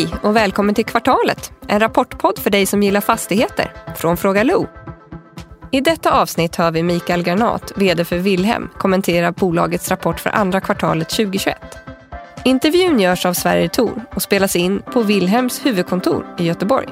[0.00, 4.66] Hej och välkommen till Kvartalet, en rapportpodd för dig som gillar fastigheter från Fråga Lo.
[5.70, 10.60] I detta avsnitt hör vi Mikael Granat, VD för Wilhelm, kommentera bolagets rapport för andra
[10.60, 11.56] kvartalet 2021.
[12.44, 16.88] Intervjun görs av Sverige Tor och spelas in på Wilhelms huvudkontor i Göteborg.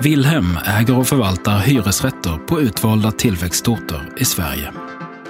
[0.00, 4.72] Wilhelm äger och förvaltar hyresrätter på utvalda tillväxtorter i Sverige.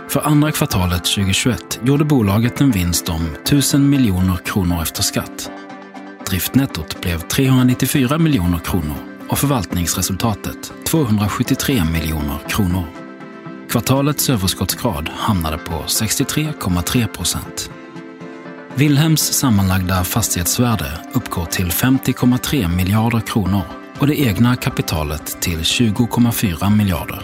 [0.09, 5.51] För andra kvartalet 2021 gjorde bolaget en vinst om 1000 miljoner kronor efter skatt.
[6.29, 8.97] Driftnettot blev 394 miljoner kronor
[9.29, 12.85] och förvaltningsresultatet 273 miljoner kronor.
[13.71, 17.71] Kvartalets överskottsgrad hamnade på 63,3 procent.
[18.75, 23.63] Wilhelms sammanlagda fastighetsvärde uppgår till 50,3 miljarder kronor
[23.99, 27.23] och det egna kapitalet till 20,4 miljarder.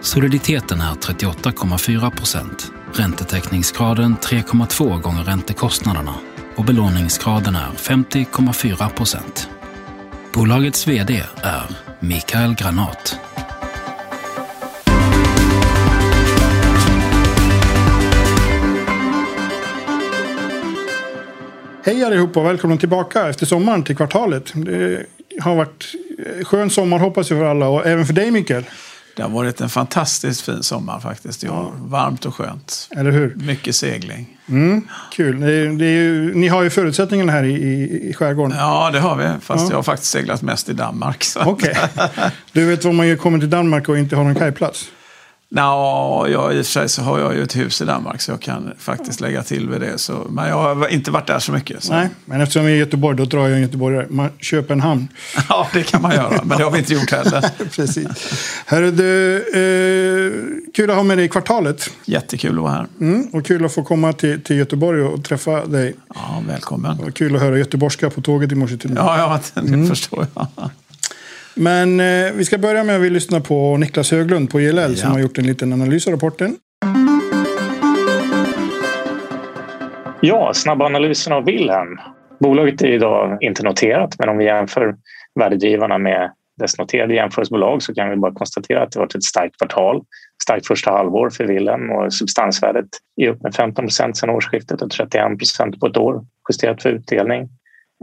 [0.00, 6.14] Soliditeten är 38,4 procent, räntetäckningsgraden 3,2 gånger räntekostnaderna
[6.60, 9.48] och belåningsgraden är 50,4 procent.
[10.32, 13.18] Bolagets VD är Mikael Granat.
[21.84, 24.52] Hej allihopa och välkomna tillbaka efter sommaren till kvartalet.
[24.54, 25.06] Det
[25.40, 25.94] har varit
[26.44, 28.64] skön sommar hoppas jag för alla och även för dig Mikael.
[29.20, 31.42] Det har varit en fantastiskt fin sommar faktiskt.
[31.42, 31.72] Ja.
[31.76, 32.88] Varmt och skönt.
[32.96, 33.34] Eller hur?
[33.34, 34.38] Mycket segling.
[34.48, 35.40] Mm, kul.
[35.40, 37.54] Det är, det är ju, ni har ju förutsättningarna här i,
[38.08, 38.56] i, skärgården.
[38.58, 39.28] Ja, det har vi.
[39.40, 39.70] Fast ja.
[39.70, 41.24] jag har faktiskt seglat mest i Danmark.
[41.36, 41.76] Okej.
[41.94, 42.30] Okay.
[42.52, 44.86] Du vet vad man gör kommer till Danmark och inte har någon kajplats?
[45.52, 48.30] Nå, ja, i och för sig så har jag ju ett hus i Danmark så
[48.30, 49.98] jag kan faktiskt lägga till vid det.
[49.98, 51.84] Så, men jag har inte varit där så mycket.
[51.84, 51.92] Så.
[51.92, 54.06] Nej, men eftersom vi är i Göteborg då drar jag en göteborgare.
[54.10, 55.08] Man köper en hamn.
[55.48, 56.44] Ja, det kan man göra.
[56.44, 57.50] Men det har vi inte gjort heller.
[57.70, 58.06] Precis.
[58.66, 61.90] Hörru du, eh, kul att ha med dig i kvartalet.
[62.04, 62.86] Jättekul att vara här.
[63.00, 65.94] Mm, och kul att få komma till, till Göteborg och träffa dig.
[66.14, 67.00] Ja, välkommen.
[67.00, 69.02] Och kul att höra göteborgska på tåget i morse till mig.
[69.02, 69.88] Ja, ja det mm.
[69.88, 70.48] förstår jag.
[71.54, 74.88] Men eh, vi ska börja med att vi lyssnar på Niklas Höglund på ILL ja.
[74.88, 76.56] som har gjort en liten analys av rapporten.
[80.20, 81.98] Ja, snabba analysen av Wilhelm.
[82.40, 84.96] Bolaget är idag inte noterat, men om vi jämför
[85.40, 89.58] värdedrivarna med dess noterade jämförelsebolag så kan vi bara konstatera att det varit ett starkt
[89.58, 90.02] kvartal,
[90.42, 94.90] starkt första halvår för Wilhelm och substansvärdet är upp med 15 procent sedan årsskiftet och
[94.90, 97.48] 31 procent på ett år justerat för utdelning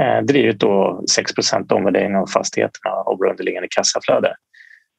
[0.02, 4.36] eh, drivit då 6% omvärdering av fastigheterna och underliggande kassaflöde.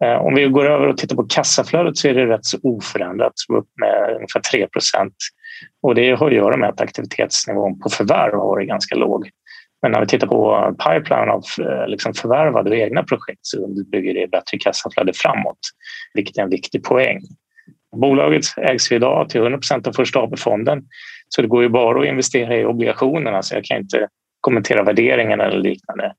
[0.04, 3.32] Eh, om vi går över och tittar på kassaflödet så är det rätt så oförändrat,
[3.52, 5.10] upp med ungefär 3%
[5.82, 9.30] och det har att göra med att aktivitetsnivån på förvärv har varit ganska låg.
[9.82, 14.14] Men när vi tittar på pipeline av eh, liksom förvärvade och egna projekt så underbygger
[14.14, 15.58] det bättre kassaflöde framåt,
[16.14, 17.20] vilket är en viktig poäng.
[17.96, 20.82] Bolaget ägs idag till 100% av första AP-fonden
[21.28, 24.08] så det går ju bara att investera i obligationerna så jag kan inte
[24.48, 26.12] kommentera värderingen eller liknande.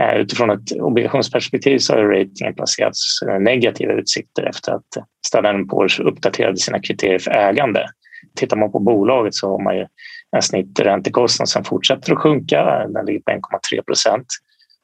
[0.00, 6.02] Eh, utifrån ett obligationsperspektiv så har ratingen placerats eh, negativa utsikter efter att Standard Poor's
[6.02, 7.86] uppdaterade sina kriterier för ägande.
[8.36, 9.86] Tittar man på bolaget så har man ju
[10.36, 12.86] en snitträntekostnad som fortsätter att sjunka.
[12.88, 14.26] Den ligger på 1,3 procent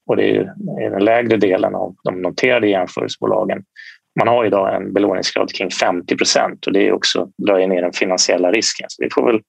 [0.06, 3.62] och det är den lägre delen av de noterade jämförelsebolagen.
[4.18, 7.92] Man har idag en belåningsgrad kring 50 procent och det är också drar ner den
[7.92, 8.86] finansiella risken.
[8.88, 9.40] Så vi får väl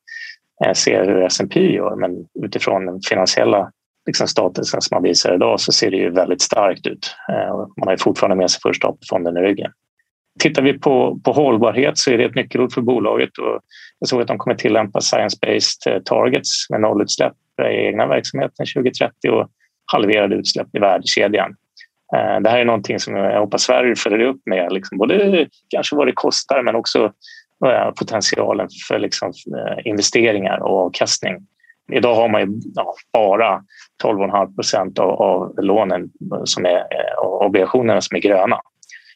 [0.65, 3.71] Eh, ser hur S&P gör men utifrån den finansiella
[4.05, 7.15] liksom statusen som man visar idag så ser det ju väldigt starkt ut.
[7.29, 9.71] Eh, man har ju fortfarande med sig första AP-fonden i ryggen.
[10.39, 13.59] Tittar vi på, på hållbarhet så är det ett nyckelord för bolaget och
[13.99, 17.33] jag såg att de kommer tillämpa science-based eh, targets med nollutsläpp
[17.71, 19.49] i egna verksamheten 2030 och
[19.91, 21.55] halverade utsläpp i värdekedjan.
[22.41, 26.07] Det här är någonting som jag hoppas Sverige följer upp med, liksom både kanske vad
[26.07, 27.11] det kostar men också
[27.65, 31.35] Eh, potentialen för liksom, eh, investeringar och avkastning.
[31.91, 33.63] Idag har man ju ja, bara
[34.03, 36.09] 12,5 procent av, av lånen
[36.43, 38.59] som är eh, obligationerna som är gröna.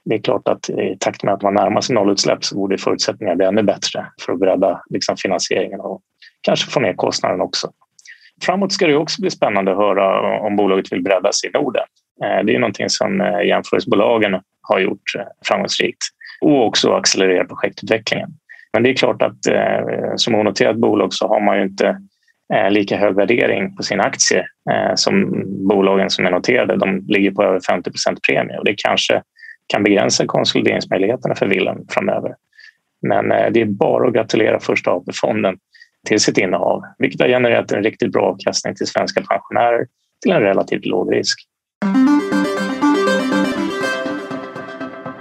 [0.05, 3.35] Det är klart att i takt med att man närmar sig nollutsläpp så borde förutsättningarna
[3.35, 6.01] bli ännu bättre för att bredda liksom, finansieringen och
[6.41, 7.71] kanske få ner kostnaden också.
[8.45, 11.83] Framåt ska det också bli spännande att höra om bolaget vill bredda sig i Norden.
[12.19, 15.11] Det är någonting som jämförelsebolagen har gjort
[15.45, 16.03] framgångsrikt
[16.41, 18.29] och också accelerera projektutvecklingen.
[18.73, 21.97] Men det är klart att eh, som onoterat bolag så har man ju inte
[22.53, 26.77] eh, lika hög värdering på sina aktier eh, som bolagen som är noterade.
[26.77, 27.91] De ligger på över 50
[28.27, 29.21] premie och det kanske
[29.67, 32.35] kan begränsa konsolideringsmöjligheterna för villan framöver.
[33.01, 35.57] Men eh, det är bara att gratulera Första AP-fonden
[36.07, 39.87] till sitt innehav, vilket har genererat en riktigt bra avkastning till svenska pensionärer
[40.21, 41.39] till en relativt låg risk.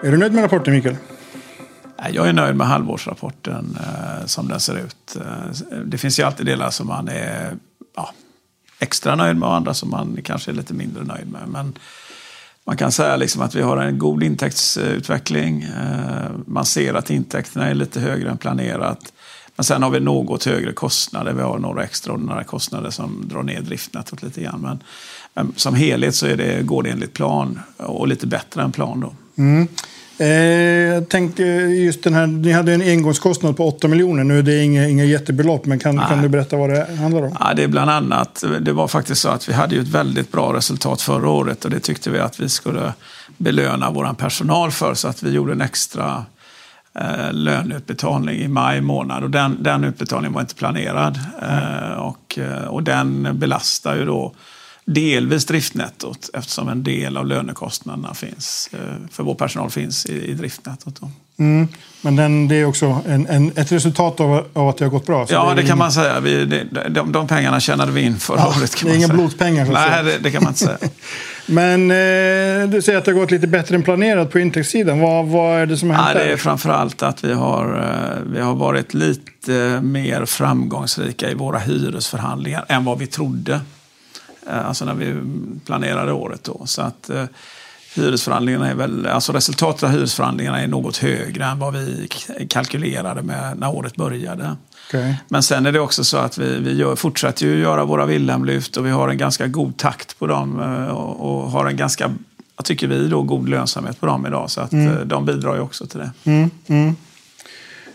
[0.03, 0.97] Är du nöjd med rapporten, Mikael?
[2.13, 5.17] Jag är nöjd med halvårsrapporten eh, som den ser ut.
[5.17, 7.57] Eh, det finns ju alltid delar som man är,
[7.97, 8.11] ja,
[8.79, 11.49] extra nöjd med och andra som man kanske är lite mindre nöjd med.
[11.49, 11.79] Men
[12.65, 15.63] man kan säga liksom att vi har en god intäktsutveckling.
[15.63, 19.13] Eh, man ser att intäkterna är lite högre än planerat.
[19.57, 21.33] Men sen har vi något högre kostnader.
[21.33, 24.61] Vi har några extraordinära kostnader som drar ner driftnettot lite grann.
[24.61, 24.83] Men,
[25.35, 29.01] men som helhet så är det, går det enligt plan och lite bättre än plan.
[29.01, 29.15] Då.
[29.43, 29.69] Mm.
[30.19, 34.25] Eh, jag tänkte just den här, ni hade en engångskostnad på 8 miljoner.
[34.25, 37.37] Nu är det inga, inga jättebelopp, men kan, kan du berätta vad det handlar om?
[37.41, 40.33] Ja, det är bland annat, det var faktiskt så att vi hade ju ett väldigt
[40.33, 42.93] bra resultat förra året och det tyckte vi att vi skulle
[43.37, 46.25] belöna vår personal för så att vi gjorde en extra
[46.99, 52.65] eh, löneutbetalning i maj månad och den, den utbetalningen var inte planerad eh, och, eh,
[52.65, 54.35] och den belastar ju då
[54.87, 58.79] delvis driftnettot eftersom en del av lönekostnaderna finns, eh,
[59.11, 61.00] för vår personal finns i, i driftnettot.
[61.38, 61.69] Mm.
[62.00, 65.06] Men den, det är också en, en, ett resultat av, av, att det har gått
[65.06, 65.27] bra?
[65.29, 65.79] ja, det, det kan ingen...
[65.79, 66.21] man säga.
[66.21, 68.75] Vi, det, de, de pengarna tjänade vi in förra ja, året.
[68.75, 69.67] Kan det är inga blodspengar?
[69.73, 70.79] Nej, det, det, kan man inte säga.
[71.47, 75.00] Men eh, du säger att det har gått lite bättre än planerat på intäktssidan.
[75.00, 78.33] Vad, vad är det som har hänt ja, Det är framförallt att vi har, eh,
[78.33, 83.61] vi har varit lite mer framgångsrika i våra hyresförhandlingar än vad vi trodde.
[84.51, 85.15] Eh, alltså när vi
[85.65, 86.63] planerade året då.
[86.67, 87.25] Så att eh,
[87.97, 92.09] hyresförhandlingarna är väl, alltså resultatet av hyresförhandlingarna är något högre än vad vi
[92.49, 94.57] kalkylerade med när året började.
[94.89, 95.15] Okay.
[95.29, 98.77] Men sen är det också så att vi, vi gör, fortsätter ju göra våra Wilhelmlyft
[98.77, 102.15] och vi har en ganska god takt på dem eh, och, och har en ganska,
[102.65, 104.51] tycker vi, då, god lönsamhet på dem idag.
[104.51, 105.09] Så att mm.
[105.09, 106.11] de bidrar ju också till det.
[106.25, 106.97] Mm, mm.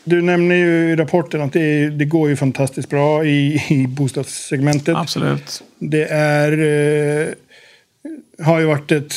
[0.03, 4.95] Du nämner ju i rapporten att det, det går ju fantastiskt bra i, i bostadssegmentet.
[4.95, 5.63] Absolut.
[5.79, 9.13] Det är, eh, har ju varit ett,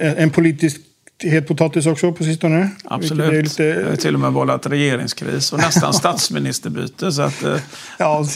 [0.00, 0.80] en politisk
[1.22, 2.70] het potatis också på sistone.
[2.84, 3.30] Absolut.
[3.30, 3.64] Det lite...
[3.64, 7.12] Jag har till och med vållat regeringskris och nästan statsministerbyte.
[7.12, 7.56] Så att, eh...
[7.98, 8.26] Ja,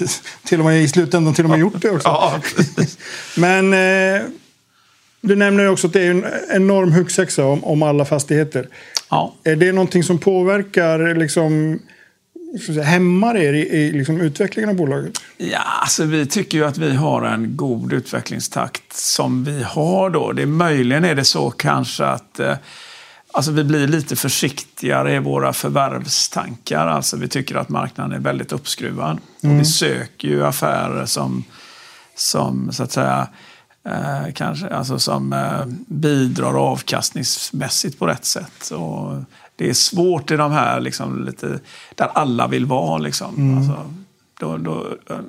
[0.45, 2.09] till och med i slutändan till och med gjort det också.
[2.09, 2.41] Ja,
[3.37, 4.23] Men eh,
[5.21, 8.69] du nämner också att det är en enorm huggsexa om, om alla fastigheter.
[9.13, 9.35] Ja.
[9.45, 11.79] Är det någonting som påverkar, liksom,
[12.85, 15.13] hämmar er i, i liksom, utvecklingen av bolaget?
[15.37, 20.33] Ja, alltså vi tycker ju att vi har en god utvecklingstakt som vi har då.
[20.33, 22.57] Det, möjligen är det så kanske att eh,
[23.35, 26.87] Alltså vi blir lite försiktigare i våra förvärvstankar.
[26.87, 29.11] Alltså vi tycker att marknaden är väldigt uppskruvad.
[29.11, 29.21] Mm.
[29.41, 29.65] Och vi mm.
[29.65, 31.45] söker ju affärer som,
[32.15, 33.29] som så att säga,
[33.85, 38.71] eh, kanske, alltså som eh, bidrar avkastningsmässigt på rätt sätt.
[38.71, 39.15] Och
[39.57, 41.61] det är svårt i de här liksom, lite,
[41.95, 42.99] där alla vill vara.
[42.99, 43.35] Liksom.
[43.37, 43.59] Mm.
[43.59, 43.95] Alltså,
[44.41, 44.87] då, då,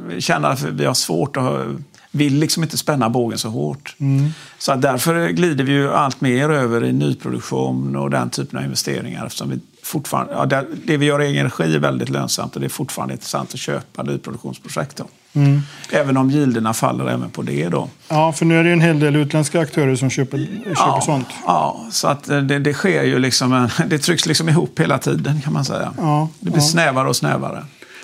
[0.07, 1.67] vi känner att vi har svårt att
[2.15, 3.95] vill liksom inte spänna bågen så hårt.
[3.99, 4.29] Mm.
[4.57, 9.25] Så därför glider vi ju allt mer över i nyproduktion och den typen av investeringar.
[9.25, 12.67] Eftersom vi fortfarande, ja, det, vi gör i egen energi är väldigt lönsamt och det
[12.67, 14.97] är fortfarande intressant att köpa nyproduktionsprojekt.
[14.97, 15.05] Då.
[15.35, 15.61] Mm.
[15.91, 17.69] Även om gilderna faller även på det.
[17.69, 17.89] Då.
[18.07, 21.01] Ja, för nu är det ju en hel del utländska aktörer som köper, köper ja,
[21.05, 21.27] sånt.
[21.45, 25.41] Ja, så att det, det sker ju liksom en, det trycks liksom ihop hela tiden
[25.41, 25.93] kan man säga.
[25.97, 26.67] Ja, det blir ja.
[26.67, 27.63] snävare och snävare.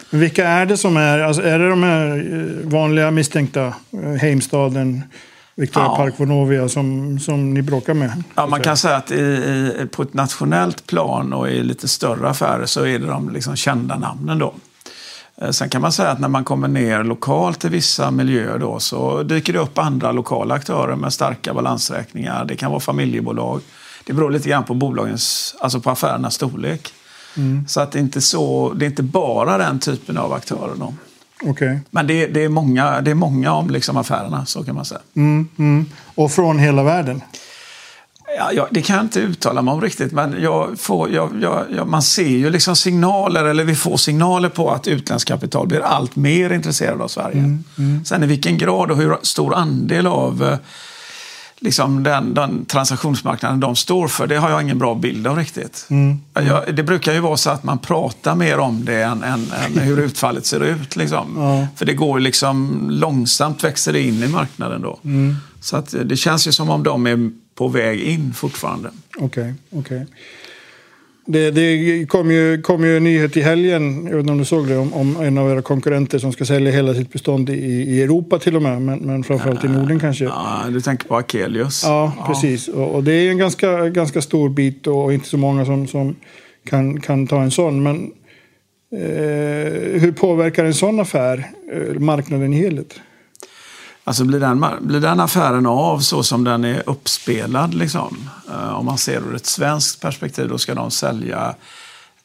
[0.10, 4.12] Men vilka är det som är, alltså är det de här eh, vanliga misstänkta, eh,
[4.22, 5.04] Heimstaden,
[5.56, 5.96] Victoria ja.
[5.96, 8.24] Park Vonovia som, som ni bråkar med?
[8.36, 12.30] Ja, man kan säga att i, i, på ett nationellt plan och i lite större
[12.30, 14.54] affärer så är det de liksom kända namnen då.
[15.42, 18.80] Eh, sen kan man säga att när man kommer ner lokalt i vissa miljöer då
[18.80, 22.46] så dyker det upp andra lokala aktörer med starka balansräkningar.
[22.46, 23.62] Det kan vara familjebolag.
[24.06, 26.94] Det beror lite grann på bolagens, alltså på affärernas storlek.
[27.38, 27.68] Mm.
[27.68, 30.76] Så att det, är inte så, det är inte bara den typen av aktörer.
[30.76, 30.94] Då.
[31.42, 31.78] Okay.
[31.90, 35.02] Men det, det, är många, det är många om liksom affärerna, så kan man säga.
[35.16, 35.86] Mm, mm.
[36.16, 37.22] Och från hela världen?
[38.38, 41.88] Ja, ja, det kan jag inte uttala mig om riktigt, men jag får, jag, jag,
[41.88, 46.16] man ser ju liksom signaler, eller vi får signaler på att utländskt kapital blir allt
[46.16, 47.40] mer intresserade av Sverige.
[47.40, 48.06] Mm, mm.
[48.06, 50.58] Sen i vilken grad och hur stor andel av eh,
[51.60, 55.86] liksom den, den transaktionsmarknaden de står för, det har jag ingen bra bild av riktigt.
[55.90, 56.22] Mm.
[56.34, 59.80] Jag, det brukar ju vara så att man pratar mer om det än, än, än
[59.80, 60.96] hur utfallet ser ut.
[60.96, 61.28] Liksom.
[61.38, 61.68] Ja.
[61.76, 65.00] För det går liksom långsamt växer det in i marknaden då.
[65.04, 65.36] Mm.
[65.62, 68.92] Så att det känns ju som om de är på väg in fortfarande.
[69.18, 69.80] Okej, okay, okej.
[69.80, 70.06] Okay.
[71.26, 74.46] Det, det kom, ju, kom ju en nyhet i helgen, jag vet inte om du
[74.46, 77.54] såg det, om, om en av era konkurrenter som ska sälja hela sitt bestånd i,
[77.54, 80.24] i Europa till och med, men, men framförallt i Norden kanske.
[80.24, 81.84] Ja, du tänker på Akelius.
[81.84, 82.26] Ja, ja.
[82.28, 82.68] precis.
[82.68, 86.16] Och, och, det är en ganska, ganska stor bit och inte så många som, som
[86.70, 87.84] kan, kan ta en sån.
[87.84, 88.12] Men
[88.92, 93.00] eh, hur påverkar en sån affär eh, marknaden i helhet?
[94.10, 98.86] Alltså blir den, blir den affären av så som den är uppspelad, liksom, eh, om
[98.86, 101.56] man ser ur ett svenskt perspektiv, då ska de sälja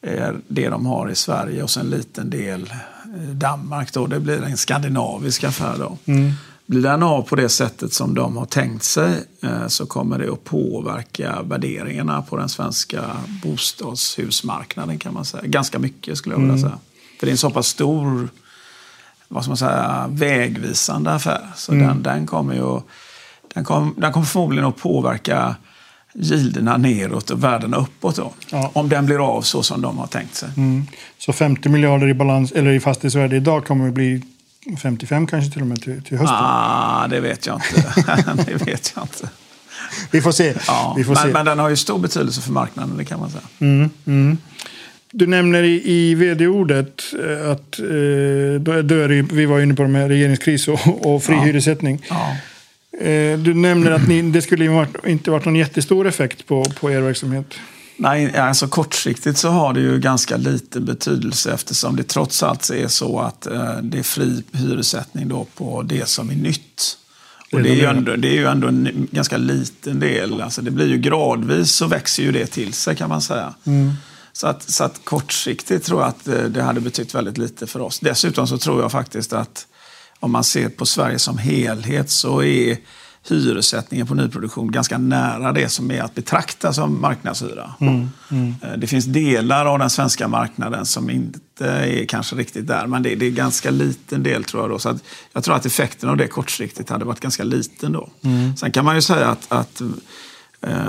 [0.01, 2.73] eh, det de har i Sverige och så en liten del
[3.29, 3.93] i Danmark.
[3.93, 4.07] Då.
[4.07, 5.75] Det blir en skandinavisk affär.
[5.77, 5.97] Då.
[6.05, 6.31] Mm.
[6.65, 10.31] blir den av på det sättet som de har tänkt sig eh, så kommer det
[10.31, 13.03] att påverka värderingarna på den svenska
[13.43, 15.43] bostadshusmarknaden kan man säga.
[15.45, 16.79] Ganska mycket skulle jag vilja säga.
[17.19, 18.29] För det är en så pass stor
[19.27, 21.47] vad ska man säga, vägvisande affär.
[21.55, 22.81] Så den, den, kommer ju,
[23.53, 25.55] den, kom, den kommer förmodligen att påverka
[26.13, 28.15] gilderna neråt och värdena uppåt.
[28.15, 28.71] Då, Ja.
[28.73, 30.49] Om den blir av så som de har tänkt sig.
[31.17, 34.21] Så 50 miljarder i balans, eller i fastighetsvärde idag kommer att bli
[34.81, 36.37] 55 kanske till och med till, till hösten.
[36.39, 38.03] Ah, det vet jag inte.
[38.45, 39.29] det vet jag inte.
[40.11, 40.53] Vi får se.
[40.67, 41.29] Ja, Vi får men, se.
[41.29, 43.89] men den har ju stor betydelse för marknaden, det kan man säga.
[45.17, 47.85] Du nämner i, i vd-ordet eh, att eh,
[48.59, 51.41] då, då är det, vi var inne på det med regeringskris och, och fri Ja.
[51.41, 52.01] hyressättning.
[52.09, 52.37] Ja.
[53.07, 57.01] Eh, du nämner att ni, det skulle inte varit någon jättestor effekt på, på er
[57.01, 57.53] verksamhet.
[57.97, 62.87] Nej, alltså kortsiktigt så har det ju ganska liten betydelse eftersom det trots allt är
[62.87, 66.97] så att eh, det är fri hyressättning då på det som är nytt.
[67.51, 70.41] Och det är, ju ändå, det är ju ändå en ganska liten del.
[70.41, 73.53] Alltså det blir ju gradvis så växer ju det till sig kan man säga.
[74.37, 77.79] Så, att, så att kortsiktigt tror jag att eh, det hade betytt väldigt lite för
[77.79, 77.99] oss.
[77.99, 79.67] Dessutom så tror jag faktiskt att
[80.19, 82.77] om man ser på Sverige som helhet så är
[83.29, 87.73] hyressättningen på nyproduktion ganska nära det som är att betrakta som marknadshyra.
[88.61, 93.03] Eh, Det finns delar av den svenska marknaden som inte är kanske riktigt där, men
[93.03, 94.69] det, det är ganska liten del tror jag.
[94.69, 94.79] Då.
[94.79, 94.99] Så
[95.33, 98.09] jag tror att effekten av det kortsiktigt hade varit ganska liten då.
[98.57, 99.81] Sen kan man ju säga att, att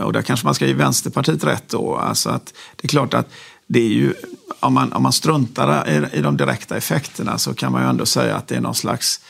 [0.03, 3.29] och där kanske man ska ge Vänsterpartiet rätt då, alltså att det är klart att
[3.67, 4.15] det är ju,
[4.61, 8.07] om man, om man struntar i, i de direkta effekterna så kan man ju ändå
[8.07, 9.21] säga att det är någon slags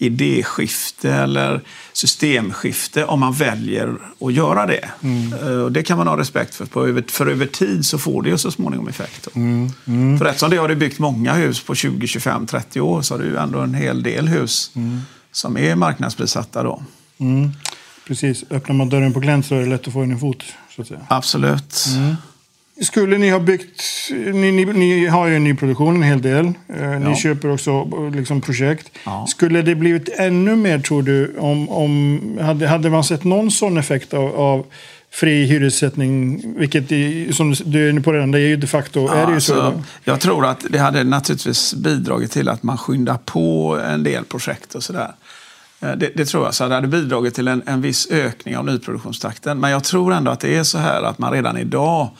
[0.00, 1.60] idéskifte eller
[1.92, 4.88] systemskifte om man väljer att göra det.
[5.42, 6.66] Eh, Och det kan man ha respekt för.
[7.10, 9.24] För över tid så får det ju så småningom effekt.
[9.24, 9.30] då.
[10.18, 13.14] För rätt som det har det byggt många hus på 20, 25, 30 år så
[13.16, 14.70] har ju ändå en hel del hus
[15.32, 16.82] som är marknadsprissatta då.
[18.08, 18.16] Mm.
[18.16, 20.44] Precis, öppnar man dörren på glänt så är det lätt att få in en fot.
[20.76, 21.00] Så att säga.
[21.08, 21.86] Absolut.
[22.82, 26.44] Skulle ni ha byggt, ni, ni, ni har ju en ny produktion en hel del.
[26.46, 27.16] Eh, Ni Ja.
[27.16, 27.84] köper också
[28.14, 28.90] liksom, projekt.
[29.04, 29.26] Ja.
[29.28, 33.78] Skulle det blivit ännu mer tror du om, om hade, hade man sett någon sån
[33.78, 34.66] effekt av, av
[35.10, 36.42] fri hyressättning?
[36.58, 39.32] Vilket i, som du är inne på redan, det är ju de facto är det
[39.32, 39.60] ju så.
[39.60, 44.24] alltså, jag tror att det hade naturligtvis bidragit till att man skyndar på en del
[44.24, 45.12] projekt och sådär.
[45.80, 46.54] Eh, Det, det tror jag.
[46.54, 49.60] Så det hade bidragit till en, en viss ökning av nyproduktionstakten.
[49.60, 52.10] Men jag tror ändå att det är så här att man redan idag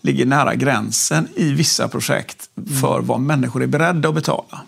[0.00, 2.48] ligger nära gränsen i vissa projekt
[2.80, 4.60] för vad människor är beredda att betala.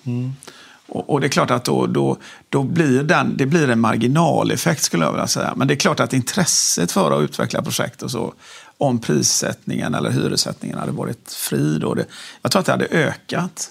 [0.88, 2.16] Och, och det är klart att då, då,
[2.48, 5.52] då blir den, det blir en marginaleffekt skulle jag vilja säga.
[5.56, 8.34] Men det är klart att intresset för att utveckla projekt och så
[8.78, 11.94] om prissättningen eller hyressättningen hade varit fri då.
[11.94, 12.04] Det,
[12.42, 13.70] jag tror att det hade ökat.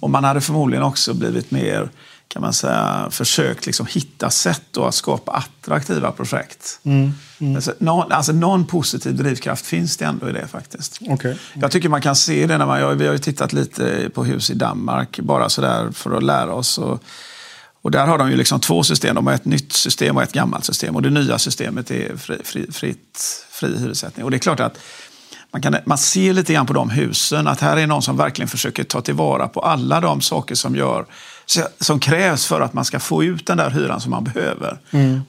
[0.00, 1.90] Och man hade förmodligen också blivit mer,
[2.28, 6.80] kan man säga, försökt liksom hitta sätt att skapa attraktiva projekt.
[7.56, 10.98] Alltså, någon, alltså någon positiv drivkraft finns det ändå i det faktiskt.
[11.08, 11.38] Okej.
[11.54, 14.24] Jag tycker man kan se det när man, jag- vi har ju tittat lite på
[14.24, 16.78] hus i Danmark, bara sådär för att lära oss.
[16.78, 17.02] Och,
[17.82, 19.14] och där har de ju liksom två system.
[19.14, 20.96] De har ett nytt system och ett gammalt system.
[20.96, 24.24] Och det nya systemet är fri, fri, fritt, fri hyressättning.
[24.24, 24.78] Och det är klart att
[25.52, 28.48] man, kan, man ser lite grann på de husen att här är någon som verkligen
[28.48, 31.06] försöker ta tillvara på alla de saker som, gör,
[31.80, 34.78] som krävs för att man ska få ut den där hyran som man behöver.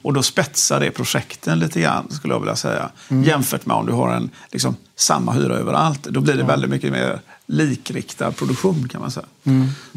[0.02, 2.90] Och då spetsar det projekten lite grann, skulle jag vilja säga.
[3.08, 6.02] Jämfört med om du har en, liksom, samma hyra överallt.
[6.02, 9.26] Då blir det väldigt mycket mer likriktad produktion kan man säga.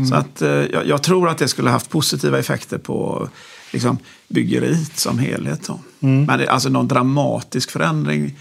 [0.09, 3.29] Så att, eh, jag, jag tror att det skulle haft positiva effekter på
[3.71, 3.97] liksom,
[4.27, 5.67] byggeriet som helhet.
[5.67, 5.79] Då.
[5.99, 8.37] Men det, alltså någon dramatisk förändring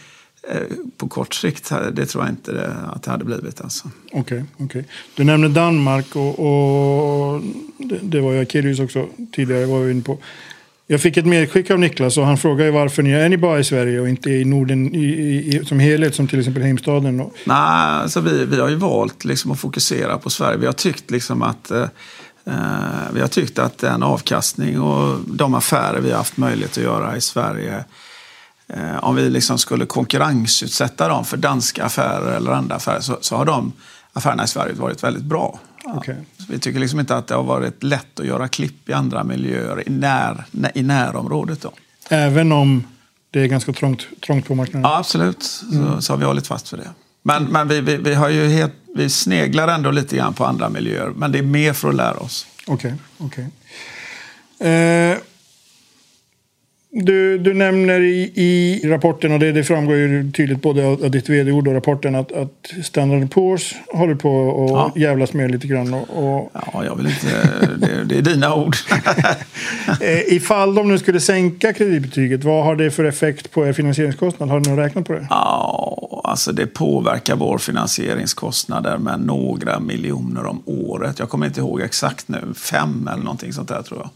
[0.97, 3.61] på kort sikt, det tror jag inte det, att det hade blivit.
[3.61, 3.91] Alltså.
[4.13, 4.85] Okej, okej.
[5.15, 7.43] Du nämnde Danmark och, och
[7.79, 10.19] det, det var ju Akelius också tidigare var vi inne på.
[10.91, 13.65] Jag fick ett medskick av Niklas och han frågade varför ni är ni bara i
[13.65, 17.21] Sverige och inte i Norden i, i, som helhet som till exempel Heimstaden.
[17.21, 20.59] Och, Nej, alltså vi, vi har ju valt liksom att fokusera på Sverige.
[20.59, 21.89] Vi har tyckt liksom att eh,
[22.45, 22.55] eh,
[23.15, 27.17] vi har tyckt att den avkastning och de affärer vi har haft möjlighet att göra
[27.17, 27.83] i Sverige eh,
[29.01, 33.45] om vi liksom skulle konkurrensutsätta dem för danska affärer eller andra affärer så, så har
[33.45, 33.73] de
[34.13, 35.59] affärerna i Sverige varit väldigt bra.
[35.85, 36.03] Ja.
[36.05, 36.13] Så
[36.49, 39.89] Vi tycker liksom inte att det har varit lätt att göra klipp i andra miljöer
[39.89, 41.61] i, när, i närområdet.
[41.61, 41.73] Då.
[42.09, 42.85] även om
[43.31, 44.91] det är ganska trångt, trångt på marknaden.
[44.91, 45.43] Ja, absolut.
[45.43, 46.91] Så, så har vi hållit fast för det.
[47.23, 50.69] Men, men vi, vi, vi, har ju helt, vi sneglar ändå lite grann på andra
[50.69, 51.13] miljöer.
[51.17, 52.47] Men det är mer för att lära oss.
[52.67, 53.51] Okej, okej.
[54.71, 55.19] Eh,
[57.11, 61.11] Du, du nämner i, i rapporten, och det, det framgår ju tydligt både av, av
[61.11, 64.93] ditt vd-ord och rapporten, att, att Standard Poor's håller på att Ja.
[65.03, 65.95] jävlas med lite grann.
[65.95, 67.49] Och, och, Ja, jag vill inte...
[67.79, 68.77] Det, det är dina ord.
[70.01, 74.49] eh, ifall de nu skulle sänka kreditbetyget, vad har det för effekt på er finansieringskostnad?
[74.49, 75.27] Har du nog räknat på det?
[75.31, 81.19] Ja, alltså det påverkar vår finansieringskostnader med några miljoner om året.
[81.19, 84.11] Jag kommer inte ihåg exakt nu, fem eller någonting sånt där tror jag.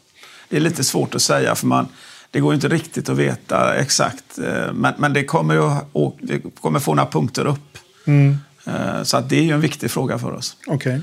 [0.48, 1.86] Det är lite svårt att säga för man,
[2.34, 4.38] det går inte riktigt att veta exakt.
[4.38, 5.70] eh, Men, men det kommer ju
[6.20, 7.78] det kommer få några punkter upp.
[8.66, 10.56] Eh, Så att det är ju en viktig fråga för oss.
[10.66, 11.00] Okej.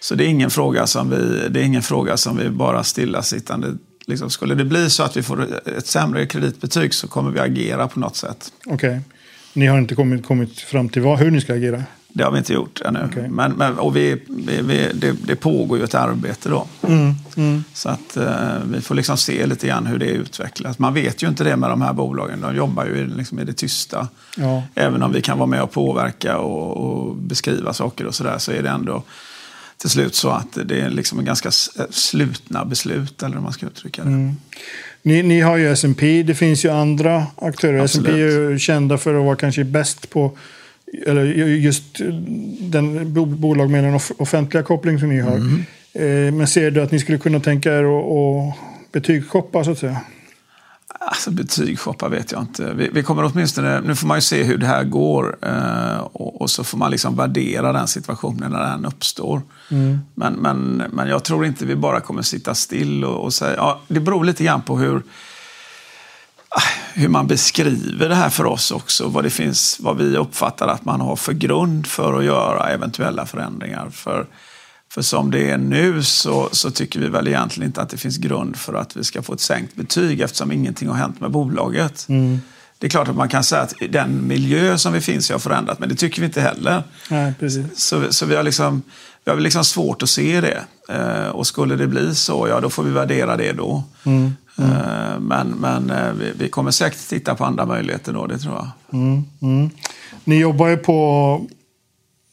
[0.00, 3.68] Så det är ingen fråga som vi, det är ingen fråga som vi bara stillasittande...
[4.06, 5.48] Liksom, skulle det bli så att vi får
[5.78, 8.52] ett sämre kreditbetyg så kommer vi agera på något sätt.
[8.66, 9.00] Okej.
[9.52, 11.82] Ni har inte kommit, kommit fram till vad, hur ni ska agera?
[12.16, 13.08] Det har vi inte gjort ännu.
[13.10, 13.28] Okej.
[13.28, 16.66] Men, men, och vi, vi, vi, det, det pågår ju ett arbete då.
[17.74, 20.78] Så att eh, vi får liksom se lite grann hur det utvecklas.
[20.78, 22.40] Man vet ju inte det med de här bolagen.
[22.40, 24.08] De jobbar ju liksom i det tysta.
[24.36, 24.62] Ja.
[24.74, 28.52] Även om vi kan vara med och påverka och, och beskriva saker och sådär så
[28.52, 29.02] är det ändå
[29.76, 33.52] till slut så att det är liksom en ganska s- slutna beslut eller hur man
[33.52, 34.34] ska uttrycka det.
[35.02, 37.84] Ni, ni har ju S&P, det finns ju andra aktörer.
[37.84, 40.38] S&P är ju kända för att vara kanske bäst på
[41.06, 41.84] eller ju- just
[42.60, 45.36] den bo- bolag med den off- offentliga koppling som ni har.
[45.36, 45.64] Mm.
[45.92, 48.54] Eh, men ser du att ni skulle kunna tänka er att,
[48.92, 50.00] betygshoppa så att säga?
[51.00, 52.72] Alltså betygshoppa vet jag inte.
[52.74, 56.40] Vi, vi kommer åtminstone, nu får man ju se hur det här går eh, och,
[56.40, 59.42] och så får man liksom värdera den situationen när den uppstår.
[60.14, 63.80] Men, men, men jag tror inte vi bara kommer sitta still och, och säga, ja,
[63.88, 65.02] det beror lite grann på hur,
[66.48, 66.62] ah,
[66.94, 69.08] hur man beskriver det här för oss också.
[69.08, 73.26] Vad, det finns, vad vi uppfattar att man har för grund för att göra eventuella
[73.26, 73.90] förändringar.
[73.90, 74.26] För,
[74.92, 78.16] för som det är nu så, så tycker vi väl egentligen inte att det finns
[78.16, 82.06] grund för att vi ska få ett sänkt betyg eftersom ingenting har hänt med bolaget.
[82.78, 85.40] Det är klart att man kan säga att den miljö som vi finns i har
[85.40, 86.82] förändrat, men det tycker vi inte heller.
[87.10, 87.64] Nej, precis.
[87.76, 88.82] Så, så vi har liksom,
[89.24, 90.64] vi har liksom svårt att se det.
[90.88, 93.84] Eh, och skulle det bli så, ja då får vi värdera det då.
[94.58, 98.54] Eh, men men eh, vi, vi kommer säkert titta på andra möjligheter då, det tror
[98.54, 98.70] jag.
[100.24, 100.96] Ni jobbar ju på,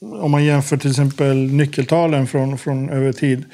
[0.02, 3.46] om man jämför till exempel nyckeltalen från, från över tid.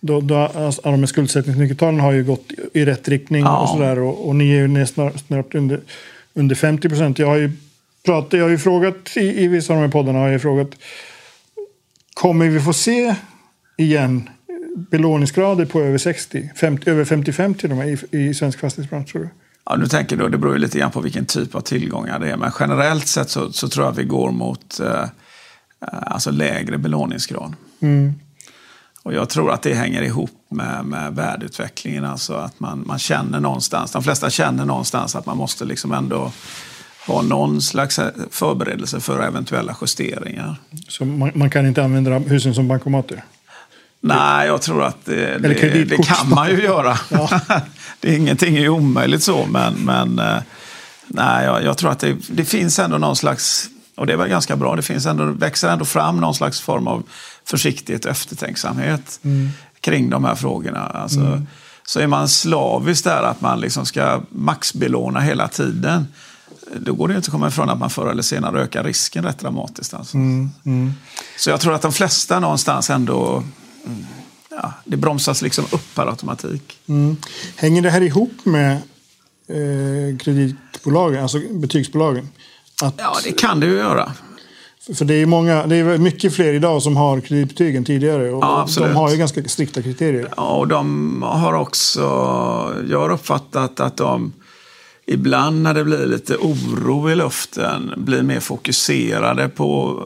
[0.00, 3.58] Då, då, alltså, de här skuldsättningsnyckeltalen har ju gått i rätt riktning Ja.
[3.62, 3.98] och sådär.
[3.98, 5.80] Och, och ni är ju nästan snart under,
[6.34, 7.18] under 50 procent.
[7.18, 7.50] Jag har ju
[8.04, 10.38] pratat, jag har ju frågat i, i vissa av de här poddarna har jag ju
[10.38, 10.70] frågat.
[12.14, 13.14] Kommer vi få se
[13.76, 14.30] igen
[14.76, 19.22] belåningsgrader på över 60, 50, över 55 till och med i, i svensk fastighetsbransch tror
[19.22, 19.28] du?
[19.64, 22.30] Ja, nu tänker du, det beror ju lite grann på vilken typ av tillgångar det
[22.30, 22.36] är.
[22.36, 25.04] Men generellt sett så, så tror jag vi går mot eh,
[25.80, 27.54] alltså lägre belåningsgrad.
[29.02, 32.04] Och jag tror att det hänger ihop med, med värdeutvecklingen.
[32.04, 36.32] Alltså att man, man känner någonstans, de flesta känner någonstans att man måste liksom ändå
[37.06, 40.56] ha någon slags förberedelse för eventuella justeringar.
[40.88, 43.24] Så man, man kan inte använda husen som bankomater?
[44.04, 46.98] Nej, jag tror att det, det, det kan man ju göra.
[48.00, 50.42] det är ingenting är ju omöjligt så, men, men eh,
[51.06, 54.28] nej, jag, jag tror att det, det finns ändå någon slags, och det är väl
[54.28, 57.02] ganska bra, det finns ändå, växer ändå fram någon slags form av
[57.44, 59.20] försiktighet och eftertänksamhet
[59.80, 60.80] kring de här frågorna.
[60.80, 61.20] Alltså,
[61.84, 66.06] Så är man slavisk där att man liksom ska maxbelåna hela tiden,
[66.76, 69.38] då går det inte att komma ifrån att man förr eller senare ökar risken rätt
[69.38, 69.94] dramatiskt.
[69.94, 70.16] Alltså.
[71.38, 73.52] Så jag tror att de flesta någonstans ändå, mm,
[74.50, 76.78] ja, det bromsas liksom upp per automatik.
[77.56, 78.72] Hänger det här ihop med
[79.48, 82.28] eh, kreditbolagen, alltså betygsbolagen?
[82.82, 84.12] Att, Ja, det kan det ju göra.
[84.94, 88.30] För det är, många, det är mycket fler idag som har kreditbetyg än tidigare.
[88.30, 90.28] Och Ja, de har ju ganska strikta kriterier.
[90.36, 92.00] Ja, och de har också,
[92.90, 94.32] jag har uppfattat att de
[95.06, 100.00] ibland när det blir lite oro i luften blir mer fokuserade på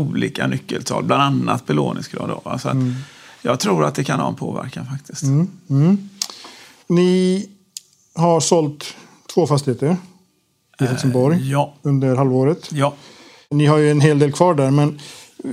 [0.00, 2.28] olika nyckeltal, bland annat belåningsgrad.
[2.28, 2.40] Då.
[2.50, 2.76] Alltså att
[3.42, 5.22] Jag tror att det kan ha en påverkan faktiskt.
[6.88, 7.46] Ni
[8.14, 8.94] har sålt
[9.34, 9.96] två fastigheter
[10.80, 11.74] i Helsingborg Ja.
[11.82, 12.68] under halvåret.
[12.72, 12.94] ja.
[13.50, 14.88] Ni har ju en hel del kvar där, men
[15.44, 15.50] eh,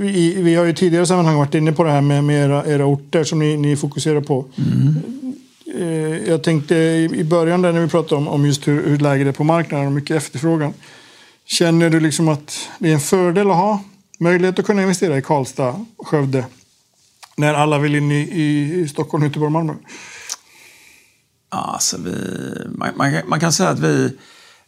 [0.00, 2.84] vi, vi har ju tidigare sammanhang varit inne på det här med, med era, era
[2.86, 4.44] orter som ni, ni fokuserar på.
[5.78, 8.98] Eh, Jag tänkte i i början där när vi pratade om, om just hur, hur
[8.98, 10.72] läget är på marknaden och mycket efterfrågan.
[11.44, 13.82] Känner du liksom att det är en fördel att ha
[14.20, 16.46] möjlighet att kunna investera i Karlstad, Skövde,
[17.36, 18.20] när alla vill in i,
[18.80, 19.74] i, Stockholm, Göteborg och Malmö?
[21.48, 22.14] Alltså vi,
[22.68, 24.16] man, man, kan- man kan säga att vi,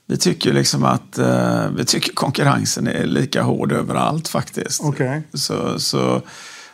[0.07, 4.81] vi tycker liksom att eh, vi tycker konkurrensen är lika hård överallt faktiskt.
[4.85, 5.23] Okej.
[5.35, 6.23] Så, så,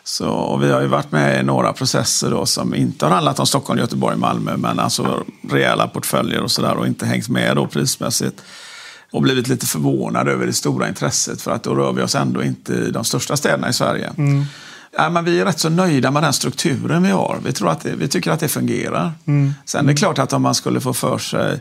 [0.05, 3.39] Så, och vi har ju varit med i några processer då som inte har handlat
[3.39, 7.67] om Stockholm, Göteborg, Malmö, men alltså rejäla portföljer och sådär och inte hängt med då
[7.67, 8.43] prismässigt.
[9.11, 12.43] Och blivit lite förvånade över det stora intresset för att då rör vi oss ändå
[12.43, 14.13] inte i de största städerna i Sverige.
[14.19, 14.45] Mm.
[14.97, 17.39] Ja, men vi är rätt så nöjda med den strukturen vi har.
[17.45, 19.13] Vi, tror att det, vi tycker att det fungerar.
[19.25, 19.55] Mm.
[19.65, 21.61] Sen är det klart att om man skulle få för sig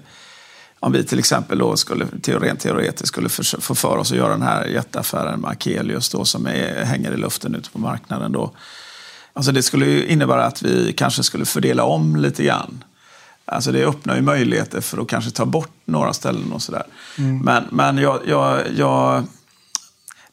[0.80, 4.42] om vi till exempel då skulle, rent teoretiskt skulle få för oss att göra den
[4.42, 8.32] här jätteaffären med Akelius då, som är, hänger i luften ute på marknaden.
[8.32, 8.52] Då.
[9.34, 12.84] Alltså det skulle ju innebära att vi kanske skulle fördela om lite grann.
[13.52, 16.84] Alltså det öppnar ju möjligheter för att kanske ta bort några ställen och sådär.
[17.18, 17.40] Mm.
[17.40, 19.24] Men, men jag, jag, jag,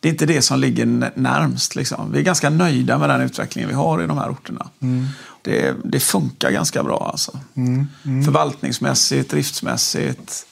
[0.00, 1.76] det är inte det som ligger närmst.
[1.76, 2.12] Liksom.
[2.12, 4.68] Vi är ganska nöjda med den utvecklingen vi har i de här orterna.
[4.80, 5.06] Mm.
[5.42, 7.38] Det, det, funkar ganska bra alltså.
[7.54, 7.86] Mm.
[8.04, 8.24] Mm.
[8.24, 10.46] Förvaltningsmässigt, driftsmässigt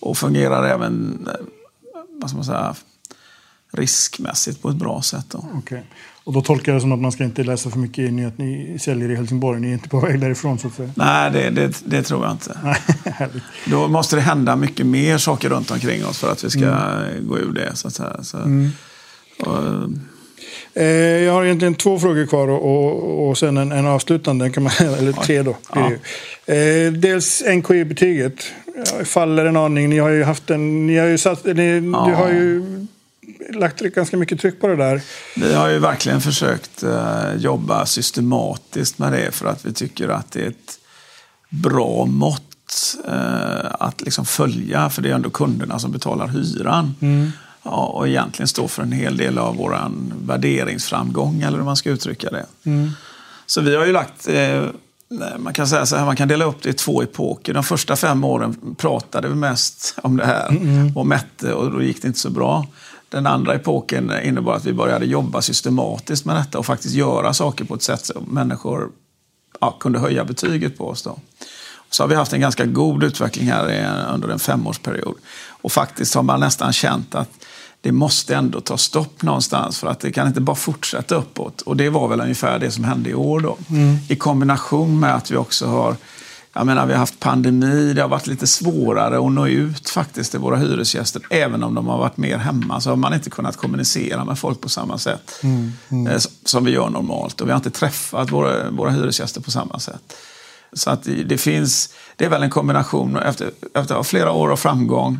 [0.00, 1.46] och fungerar även eh,
[2.20, 2.74] vad ska man säga,
[3.70, 5.26] riskmässigt på ett bra sätt.
[5.28, 5.44] Då.
[5.58, 5.80] Okay.
[6.24, 8.26] Och då tolkar jag det som att man ska inte läsa för mycket in i
[8.26, 9.60] att ni säljer i Helsingborg.
[9.60, 10.90] Ni är inte på väg därifrån så att säga.
[10.94, 12.76] Nej, det, det, det tror jag inte.
[13.66, 17.28] då måste det hända mycket mer saker runt omkring oss för att vi ska mm.
[17.28, 17.76] gå ur det.
[17.76, 18.22] Så att säga.
[18.22, 18.70] Så, mm.
[19.38, 19.58] och,
[20.74, 20.86] eh,
[21.24, 25.12] jag har egentligen två frågor kvar och, och, sen en, en avslutande, kan man, eller
[25.12, 25.56] tre då.
[25.74, 25.90] Ja.
[26.54, 28.52] Eh, dels NKI-betyget
[29.04, 29.90] faller en aning.
[29.90, 32.06] Ni har ju haft en, ni har ju satt, ni, ja.
[32.08, 32.86] du har ju
[33.54, 35.02] lagt ganska mycket tryck på det där.
[35.36, 40.32] Vi har ju verkligen försökt eh, jobba systematiskt med det för att vi tycker att
[40.32, 40.78] det är ett
[41.48, 44.90] bra mått eh, att liksom följa.
[44.90, 46.94] För det är ändå kunderna som betalar hyran.
[47.00, 47.32] Mm.
[47.62, 49.90] Ja, och egentligen står för en hel del av vår
[50.26, 52.46] värderingsframgång, eller hur man ska uttrycka det.
[52.64, 52.90] Mm.
[53.46, 54.64] Så vi har ju lagt eh,
[55.38, 57.54] man kan säga så här, man kan dela upp det i två epoker.
[57.54, 60.96] De första fem åren pratade vi mest om det här mm.
[60.96, 62.66] och mätte och då gick det inte så bra.
[63.10, 67.64] Den andra epoken innebar att vi började jobba systematiskt med detta och faktiskt göra saker
[67.64, 68.90] på ett sätt så människor
[69.60, 71.02] ja, kunde höja betyget på oss.
[71.02, 71.18] Då.
[71.90, 75.14] Så har vi haft en ganska god utveckling här under en femårsperiod.
[75.48, 77.30] Och faktiskt har man nästan känt att
[77.80, 81.60] det måste ändå ta stopp någonstans för att det kan inte bara fortsätta uppåt.
[81.60, 83.58] Och det var väl ungefär det som hände i år då.
[83.70, 83.96] Mm.
[84.08, 85.96] I kombination med att vi också har
[86.52, 90.30] jag menar, vi har haft pandemi, det har varit lite svårare att nå ut faktiskt
[90.30, 91.22] till våra hyresgäster.
[91.30, 94.60] Även om de har varit mer hemma så har man inte kunnat kommunicera med folk
[94.60, 96.06] på samma sätt mm, mm.
[96.06, 97.40] Eh, som vi gör normalt.
[97.40, 100.16] Och vi har inte träffat våra, våra hyresgäster på samma sätt.
[100.72, 105.18] Så att det, finns, det är väl en kombination efter, efter flera år av framgång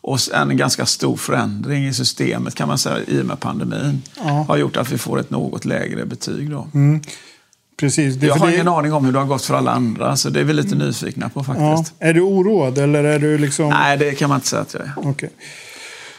[0.00, 4.02] och en ganska stor förändring i systemet kan man säga i och med pandemin.
[4.16, 4.44] Ja.
[4.48, 6.50] Har gjort att vi får ett något lägre betyg.
[6.50, 6.68] Då.
[6.74, 7.00] Mm.
[7.82, 8.22] Precis.
[8.22, 8.54] jag har det...
[8.54, 10.74] ingen aning om hur det har gått för alla andra, så det är vi lite
[10.74, 10.86] mm.
[10.86, 11.94] nyfikna på faktiskt.
[11.98, 12.06] Ja.
[12.06, 13.68] Är du oroad eller är du liksom...
[13.68, 15.08] Nej, det kan man inte säga att jag är.
[15.08, 15.28] Okay.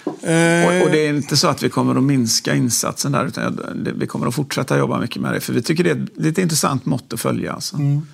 [0.05, 3.59] Och, och, det är inte så att vi kommer att minska insatsen där, utan
[3.95, 5.39] vi kommer att fortsätta jobba mycket med det.
[5.39, 7.53] För vi tycker det är ett, intressant mått att följa.
[7.53, 7.75] Alltså.
[7.75, 8.07] Mm.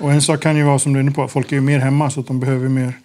[0.00, 1.78] Och en sak kan ju vara som du är inne på, folk är ju mer
[1.78, 2.98] hemma så att de behöver mer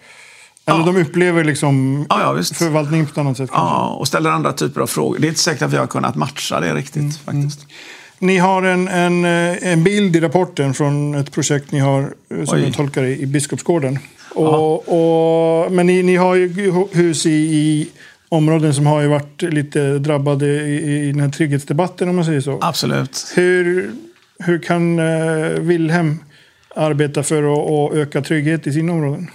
[0.66, 0.86] eller ja.
[0.86, 3.50] de upplever liksom ja, ja, förvaltningen på ett annat sätt.
[3.50, 3.74] Kanske.
[3.74, 5.18] Ja, och ställer andra typer av frågor.
[5.18, 7.60] Det är inte säkert att vi har kunnat matcha det riktigt mm, faktiskt.
[7.60, 7.74] Mm.
[8.22, 12.44] Ni har en, en, eh, en bild i rapporten från ett projekt ni har, eh,
[12.44, 12.64] som Oj.
[12.64, 13.98] jag tolkar det, i Biskopsgården.
[14.34, 17.88] Och, och, men ni, ni har ju hus i, i
[18.28, 22.40] områden som har ju varit lite drabbade i, i den här trygghetsdebatten om man säger
[22.40, 22.58] så.
[22.60, 23.32] Absolut.
[23.36, 23.90] Hur,
[24.38, 24.96] hur kan
[25.66, 26.18] Wilhelm
[26.76, 29.30] arbeta för att, att öka trygghet i sina områden?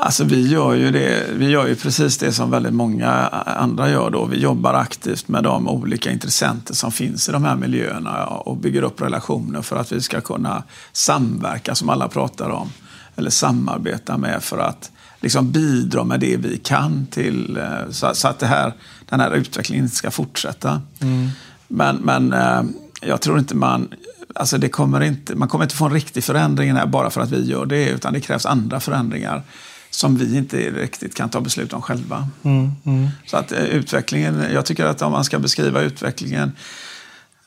[0.00, 3.10] Alltså vi gör ju det, vi gör ju precis det som väldigt många
[3.46, 4.24] andra gör då.
[4.24, 8.82] Vi jobbar aktivt med de olika intressenter som finns i de här miljöerna och bygger
[8.82, 12.72] upp relationer för att vi ska kunna samverka som alla pratar om.
[13.16, 18.38] Eller samarbeta med för att liksom bidra med det vi kan till eh, så, att
[18.38, 18.72] det här,
[19.08, 20.82] den här utvecklingen inte ska fortsätta.
[21.00, 21.28] Mm.
[21.68, 22.62] Men, men eh,
[23.00, 23.88] jag tror inte man
[24.34, 27.30] Alltså det kommer inte, man kommer inte få en riktig förändring här bara för att
[27.30, 29.42] vi gör det, utan det krävs andra förändringar
[29.90, 32.28] som vi inte riktigt kan ta beslut om själva.
[32.42, 33.08] Mm, mm.
[33.26, 36.52] Så att eh, utvecklingen, jag tycker att om man ska beskriva utvecklingen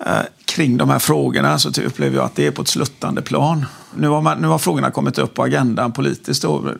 [0.06, 3.66] eh, kring de här frågorna så upplever jag att det är på ett sluttande plan.
[3.96, 6.74] Nu har, man, nu har frågorna kommit upp på agendan politiskt då,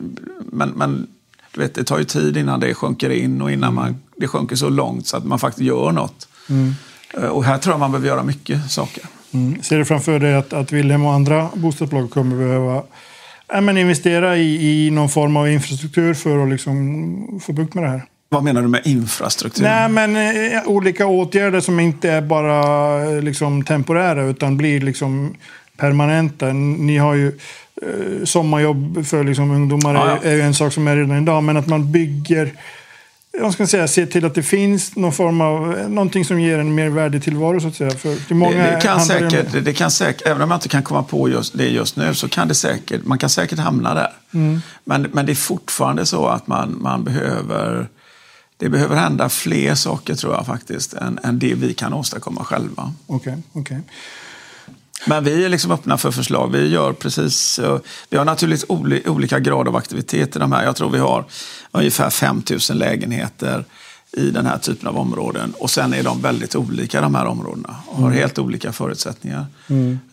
[0.52, 1.06] men, men
[1.54, 4.56] du vet, det tar ju tid innan det sjunker in och innan man, det sjunker
[4.56, 6.28] så långt så att man faktiskt gör något.
[6.48, 6.74] Mm.
[7.14, 9.04] Eh, och här tror jag man behöver göra mycket saker.
[9.30, 9.62] Mm.
[9.62, 12.82] Ser du framför dig att, att Wilhelm och andra bostadsbolag kommer behöva
[13.52, 17.84] ja, men investera i, i någon form av infrastruktur för att liksom få bukt med
[17.84, 18.02] det här.
[18.28, 19.62] Vad menar du med infrastruktur?
[19.62, 25.34] Nej, men eh, olika åtgärder som inte är bara eh, liksom, temporära utan blir liksom
[25.76, 26.52] permanenta.
[26.52, 27.28] Ni har ju
[27.82, 30.30] eh, sommarjobb för liksom, ungdomar ja, ja.
[30.30, 32.52] är, är en sak som är redan idag, men att man bygger
[33.32, 36.74] jag ska säga, se till att det finns någon form av, någonting som ger en
[36.74, 37.90] mer värdig tillvaro så att säga.
[37.90, 40.82] För det, många det, det, kan säkert, det kan säkert, även om jag inte kan
[40.82, 44.12] komma på just det just nu, så kan det säkert, man kan säkert hamna där.
[44.34, 44.60] Mm.
[44.84, 47.88] Men, men det är fortfarande så att man, man behöver,
[48.56, 52.92] det behöver hända fler saker tror jag faktiskt, än, än det vi kan åstadkomma själva.
[53.06, 53.80] Okej, okej.
[55.06, 56.52] Men vi är liksom öppna för förslag.
[56.52, 57.58] Vi gör precis...
[57.58, 57.78] Eh,
[58.10, 58.70] vi har naturligtvis
[59.06, 60.64] olika grad av aktivitet i de här.
[60.64, 61.24] Jag tror vi har
[61.70, 63.64] ungefär 5 000 lägenheter
[64.16, 65.52] i den här typen av områden.
[65.58, 69.46] Och sen är de väldigt olika de här områdena och har helt olika förutsättningar.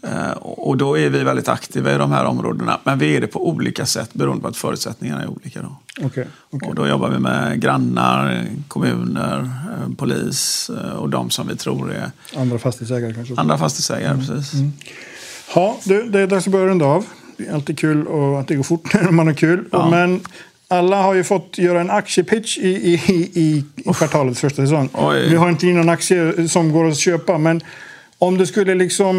[0.01, 2.79] Eh, Och då är vi väldigt aktiva i de här områdena.
[2.83, 5.61] Men vi är det på olika sätt beroende på att förutsättningarna är olika.
[5.61, 5.75] Då.
[6.05, 6.69] okej, okej.
[6.69, 11.91] Och då jobbar vi med grannar, kommuner, eh, polis eh, och de som vi tror
[11.93, 13.33] är Andra fastighetsägare kanske.
[13.37, 14.17] andra fastighetsägare.
[14.17, 14.51] Precis.
[15.55, 17.05] Ja, du, det är dags att börja runda av.
[17.37, 19.65] Det är alltid kul och att det går fort när man har kul.
[19.71, 19.89] Ja.
[19.89, 20.21] Men
[20.71, 24.89] alla har ju fått göra en aktiepitch i, i, i, i kvartalets första säsong.
[24.93, 25.29] Oj.
[25.29, 27.61] Vi har inte in någon aktie som går att köpa, men
[28.17, 29.15] om du skulle liksom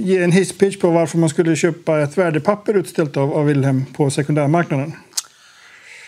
[0.00, 4.10] ge en hisspitch på varför man skulle köpa ett värdepapper utställt av, av Wilhelm på
[4.10, 4.92] sekundärmarknaden.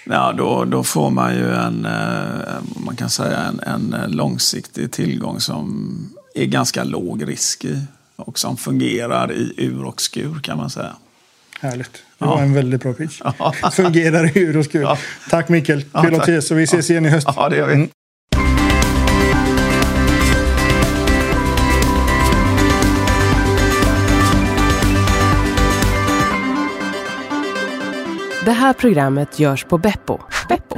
[0.07, 4.93] Ja, då, då får man ju en, eh, man kan säga en, en eh, långsiktig
[4.93, 5.97] tillgång som
[6.35, 7.81] är ganska låg risk i
[8.17, 10.97] och som fungerar i ur och skur kan man säga.
[11.61, 12.03] Härligt.
[12.25, 12.35] Det Ja.
[12.35, 13.21] var en väldigt bra pitch.
[13.73, 14.83] Fungerar i ur och skur.
[14.83, 14.99] Ja.
[15.31, 15.85] Tack Mikael.
[15.93, 17.29] Ja, Kul att ses och vi ses igen i höst.
[17.37, 17.75] Ja, det gör vi.
[17.75, 17.89] Mm.
[28.45, 30.19] Det här programmet görs på Beppo.
[30.49, 30.77] Beppo.